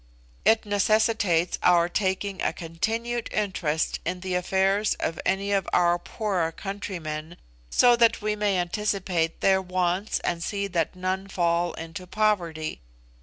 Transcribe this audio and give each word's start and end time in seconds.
It 0.45 0.65
necessitates 0.65 1.59
our 1.61 1.87
taking 1.87 2.41
a 2.41 2.53
continued 2.53 3.29
interest 3.31 3.99
in 4.03 4.21
the 4.21 4.33
affairs 4.33 4.95
of 4.95 5.19
any 5.27 5.51
of 5.51 5.69
our 5.71 5.99
poorer 5.99 6.51
countrymen, 6.51 7.37
so 7.69 7.95
that 7.95 8.19
we 8.19 8.35
may 8.35 8.57
anticipate 8.57 9.41
their 9.41 9.61
wants 9.61 10.19
and 10.21 10.41
see 10.43 10.65
that 10.69 10.95
none 10.95 11.27
fall 11.27 11.73
into 11.73 12.07
poverty. 12.07 12.81